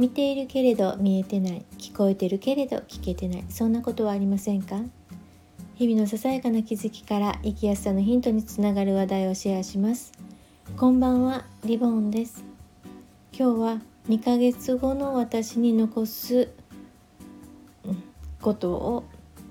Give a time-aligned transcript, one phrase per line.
[0.00, 4.80] 見ているけれど見えてない聞こえてるけれど聞けてないそんなことはありませんか？
[5.74, 10.12] 日々のささやかな気づきから生きやすさのヒントにつながる話題をシェアします。
[10.78, 12.42] こんばんはリボンです。
[13.38, 16.48] 今日は2ヶ月後の私に残す
[18.40, 19.04] ことを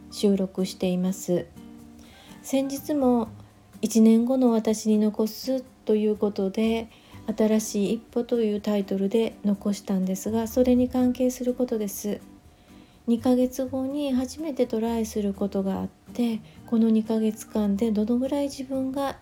[0.10, 1.46] 収録しています。
[2.42, 3.28] 先日も
[3.84, 6.90] 1年後の私に残すということで
[7.38, 12.22] 新しい一歩というタイトルで残したんですがそれに関係することです
[13.08, 19.18] 2ヶ月後に初めてトライすることがあってこの2ヶ月間でどのぐらい自分が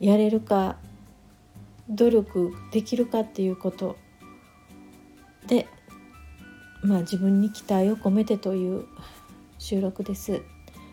[0.00, 0.76] やれるか
[1.88, 3.96] 努力できるかっていうこと
[5.46, 5.66] で
[6.82, 8.86] まあ自分に期待を込めてという
[9.58, 10.40] 収録です。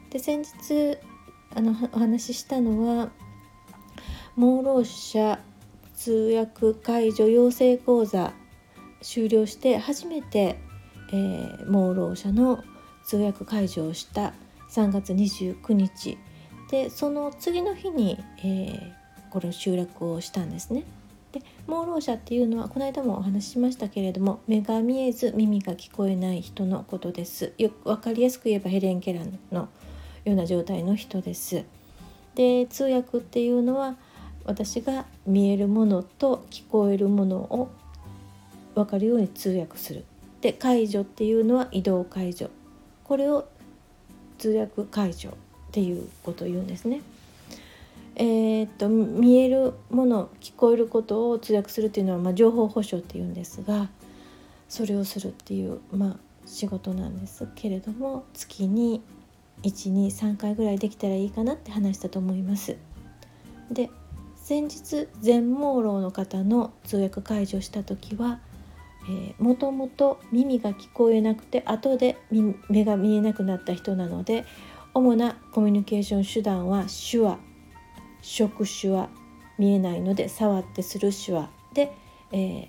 [0.10, 0.98] で先日
[1.56, 3.10] あのお話ししたのは
[4.36, 5.40] 盲ろう者
[5.98, 8.32] 通訳解除養成講座
[9.02, 10.60] 終了して初めて、
[11.12, 12.64] えー、盲ろう者の
[13.04, 14.34] 通訳解除をした
[14.70, 16.20] 3月29日
[16.70, 18.80] でその次の日に、えー、
[19.32, 20.84] これ集落をしたんですね。
[21.32, 27.54] で盲ろう者っていうのはこの間もお話ししましたけれども目が見えず耳が聞こえない人のことです。
[27.58, 29.68] よく分かりやすく言えばヘレン・ケランの
[30.26, 31.66] ような状態の人です。
[32.36, 33.98] で通訳っていうのは
[34.48, 37.70] 私が見えるものと聞こえるものを
[38.74, 40.06] 分かるように通訳する。
[40.42, 42.50] で解除っていうのは移動解除
[43.04, 43.48] これを
[44.38, 45.34] 通訳解除っ
[45.72, 47.02] ていうことを言うんですね。
[48.16, 53.90] えー、っと見えるもの聞こえることを通訳するっていうのは、まあ、情報保障っていうんですが
[54.70, 56.16] それをするっていう、まあ、
[56.48, 59.04] 仕事なんですけれども月に
[59.62, 62.78] 123回ぐらいできたらいいかなって話したと思います。
[63.72, 63.92] で
[64.48, 68.40] 先日全盲ろうの方の通訳解除した時は
[69.40, 72.18] もともと耳が聞こえなくて後で
[72.70, 74.46] 目が見えなくなった人なので
[74.94, 77.40] 主なコミュニケーション手段は手話
[78.22, 79.10] 触手話
[79.58, 81.92] 見えないので触ってする手話で、
[82.32, 82.68] えー、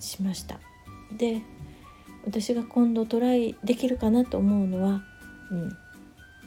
[0.00, 0.60] しました
[1.16, 1.40] で
[2.26, 5.02] 私が今度トライできるかなと思うのは、
[5.50, 5.72] うん、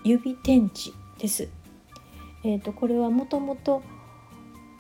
[0.04, 1.50] 指点字です。
[2.44, 3.82] えーとこれはもともと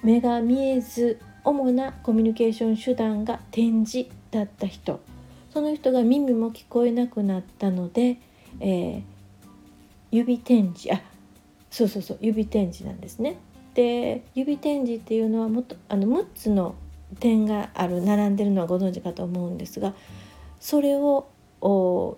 [0.07, 5.01] 目が見えず主なコミュニケーション手段が点字だった人
[5.49, 8.17] その人が耳も聞こえなくなったので、
[8.61, 9.01] えー、
[10.11, 11.01] 指点字あ
[11.69, 13.35] そうそうそう指点字なんですね。
[13.73, 16.75] で指点字っていうのはもっとあの6つの
[17.19, 19.93] 点がある並んでるのはご存知かと思うんですが
[20.61, 21.27] それを
[21.59, 22.17] そ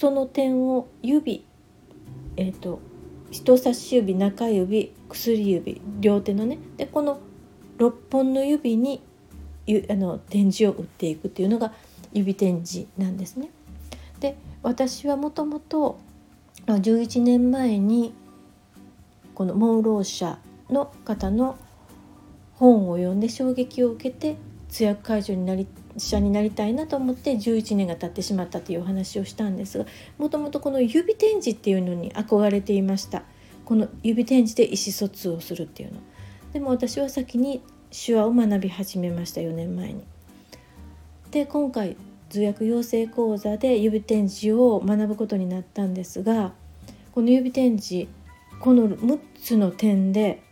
[0.00, 1.44] の点を指
[2.38, 2.80] えっ、ー、と
[3.32, 7.18] 人差し指中指薬指両手のねでこの
[7.78, 9.02] 6本の指に
[9.88, 11.72] あの点字を打っていくっていうのが
[12.12, 13.48] 指点字なんですね。
[14.20, 15.98] で私はもともと
[16.66, 18.12] 11年前に
[19.34, 20.38] この盲ろう者
[20.68, 21.56] の方の
[22.54, 24.36] 本を読んで衝撃を受けて
[24.68, 25.66] 通訳解除になり
[25.96, 29.86] 者になりたいなと思って11年が経ってしまったというお話をしたんですが
[30.18, 33.22] もともとこの指点字っていうのに憧れていました。
[33.64, 36.00] この指点字で意思疎通をするっていうの。
[36.52, 40.02] でも私は先に手話を学び始めました4年前に。
[41.30, 41.96] で今回
[42.28, 46.52] 通訳養成講座で指点字を学ぶことになったんですが
[47.12, 48.08] この指点字
[48.60, 50.42] この6つの点で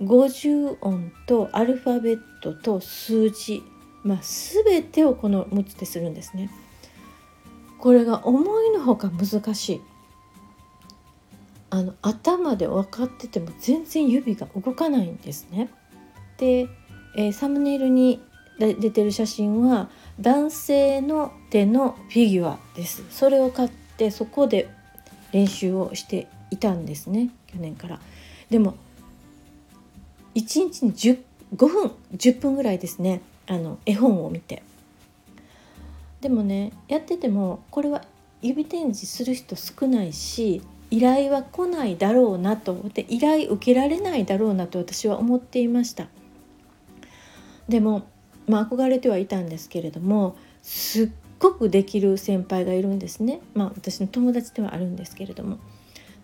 [0.00, 3.62] 50音とアルファベットと数字
[4.04, 6.50] まあ、全てをこの6つでするんですね。
[7.78, 9.82] これが思いのほか難しい。
[11.70, 15.70] あの頭で分かってても全然指が動かないんですね。
[16.36, 16.68] で、
[17.16, 18.22] えー、サムネイルに
[18.58, 19.88] 出てる写真は
[20.20, 23.02] 男性の手のフィギュアです。
[23.10, 24.68] それを買ってそこで
[25.32, 28.00] 練習をしていたんですね去年から。
[28.50, 28.76] でも
[30.34, 34.62] 1日に5分10分ぐらいですねあの絵本を見て。
[36.20, 38.02] でもねやっててもこれは
[38.40, 46.06] 指展示する人少ないし依頼は来ないだろうなと思って依頼受けられないだろうなと私は思っていました。
[47.68, 48.06] でも、
[48.46, 51.08] まあ、憧れてはいたんですけれどもすっ
[51.38, 53.40] ごくできる先輩がいるんですね。
[53.54, 55.58] まあ私の友達ではあるんですけれども。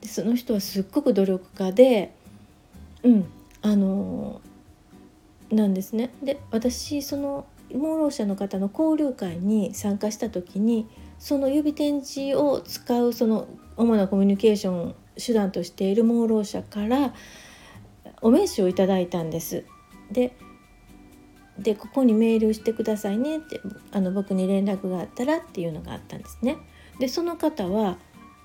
[0.01, 2.15] でその人はすっごく努力家で
[3.03, 3.27] うん
[3.63, 4.41] あの
[5.51, 6.11] なんですね。
[6.23, 10.89] で私その盲ろう者の方の交流会に参加した時に
[11.19, 17.15] その指点字を使うその主なコミュニケーション手段としている盲ろう者から
[18.23, 19.65] お名刺をいただいたんです。
[20.11, 20.35] で
[21.59, 23.61] でここにメールしてくださいねって
[23.93, 26.57] あの僕に連絡があったらっていうのがあったんですね。
[26.99, 27.99] でその方は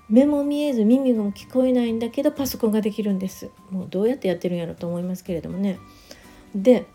[0.08, 5.78] 目も見えず耳も聞こえないんだけどパソコンができるんですもうどうやってやってるんやろと思いますけれどもね
[6.54, 6.86] で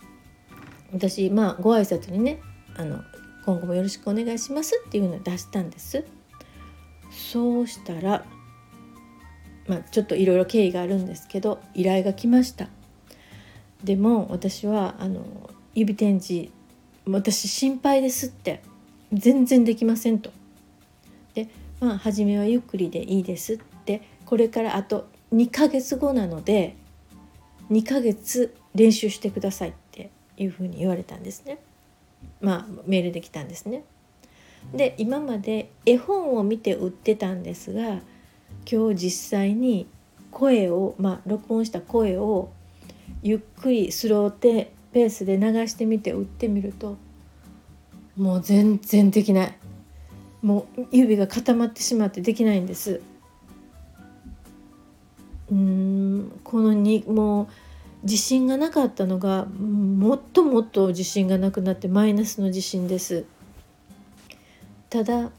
[0.94, 2.42] 私まあご挨拶にね
[2.76, 3.04] あの
[3.46, 6.06] 今後もよろしくお願いしますっていうのを出したんです。
[7.12, 8.26] そうしたら
[9.68, 12.70] まあちょっといろいろ経緯があるんですけど依頼が来ました。
[13.84, 16.52] でも私はあの指展示
[17.06, 18.62] 私心配ですって
[19.12, 20.32] 全然できませんと。
[21.34, 21.50] で
[21.80, 26.76] まあ初めはゆっくりでいいですってこれからあと2ヶ月後なので
[27.72, 29.74] 2ヶ月練習してください。
[30.42, 31.60] いうふうに言われたんですね。
[32.42, 33.84] まあメールできたんですね。
[34.74, 38.00] で今まで絵本を見て売ってたんですが
[38.72, 39.88] 今日実際に
[40.30, 42.52] 声をまあ録音した声を
[43.24, 46.98] ゆっくりスローテペースで流してみて売ってみると
[48.16, 49.58] もう全然できない
[50.42, 53.02] もう指が固まってしまってできないんです
[55.52, 57.48] うんこのにもう
[58.04, 63.26] 自信がなかったのがもっともっと自信がなくなってマイナスの自信です。
[64.90, 65.32] ただ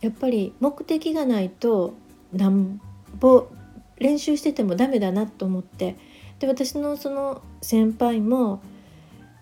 [0.00, 1.94] やっぱり目的がないと
[2.32, 2.80] なん
[3.18, 3.48] ぼ
[3.98, 5.96] 練習しててもダメだなと思って
[6.38, 8.62] で私のその先輩も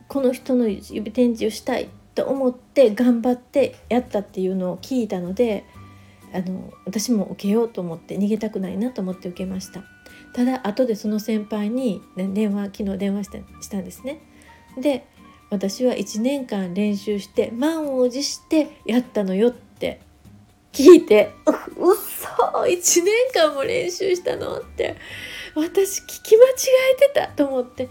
[0.09, 5.65] この人の指展示をしたいと思って頑張ってやったっていうのを聞いたので
[6.33, 9.83] あの私も受けようと思って逃げたくないなと思って受けました
[10.35, 14.21] ただ後でその先輩に、電話昨日電話したしたんですね
[14.79, 15.07] で
[15.51, 20.01] 私は1年間練習して満を持してやったのよって
[20.73, 21.33] 聞いて
[21.77, 22.29] 「うっそ
[22.63, 24.97] 1年間も練習したの?」って
[25.55, 26.53] 私聞き間違
[26.93, 27.89] えてたと思って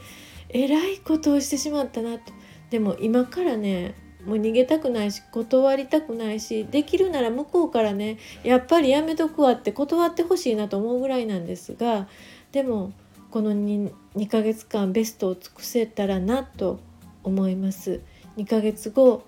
[0.50, 2.32] えらいことをしてしまったなと
[2.70, 3.96] でも今からね
[4.28, 12.08] もう逃げたくないし断りたくないしできるなら向こうからねやっぱりやめとくわって断ってほしいなと思うぐらいなんですが
[12.52, 12.92] でも
[13.32, 16.80] この 2, 2ヶ月間ベストを尽くせたらなと
[17.24, 18.02] 思います。
[18.38, 19.24] 2ヶ月後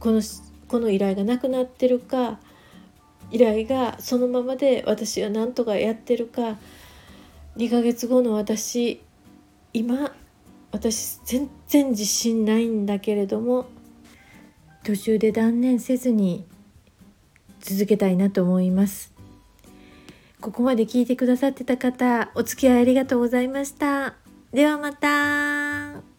[0.00, 0.22] この
[0.66, 2.38] この依頼がなくなってるか
[3.30, 6.58] 依頼がそのままで私は何とかやってるか
[7.56, 9.02] 2ヶ月後の私
[9.72, 10.12] 今
[10.70, 13.66] 私全然自信ないんだけれども
[14.84, 16.46] 途中で断念せずに
[17.60, 19.12] 続けたいなと思います。
[20.40, 24.14] ここまで聞いてくださってた方お付き合いありがとうございました。
[24.52, 26.17] ではまた。